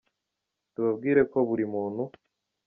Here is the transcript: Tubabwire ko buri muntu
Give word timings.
Tubabwire 0.73 1.21
ko 1.31 1.37
buri 1.47 1.65
muntu 1.73 2.03